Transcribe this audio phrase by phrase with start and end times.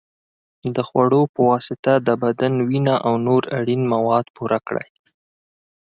[0.75, 4.89] د خوړو په واسطه د بدن وینه او نور اړین مواد پوره کړئ.